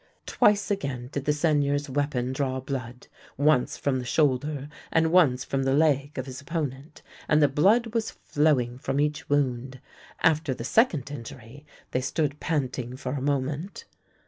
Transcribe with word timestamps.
Twice 0.25 0.71
again 0.71 1.09
did 1.11 1.25
the 1.25 1.31
Seigneur's 1.31 1.87
weapon 1.87 2.33
draw 2.33 2.59
blood, 2.59 3.05
once 3.37 3.77
from 3.77 3.99
the 3.99 4.03
shoulder 4.05 4.67
and 4.91 5.11
once 5.11 5.43
from 5.45 5.61
the 5.61 5.75
leg 5.75 6.17
of 6.17 6.25
his 6.25 6.41
opponent, 6.41 7.03
and 7.29 7.39
the 7.39 7.47
blood 7.47 7.93
was 7.93 8.09
flow 8.09 8.59
ing 8.59 8.79
from 8.79 8.99
each 8.99 9.29
wound. 9.29 9.79
After 10.23 10.55
the 10.55 10.63
second 10.63 11.11
injury 11.11 11.67
they 11.91 12.01
stood 12.01 12.39
panting 12.39 12.97
for 12.97 13.11
a 13.13 13.21
moment. 13.21 13.85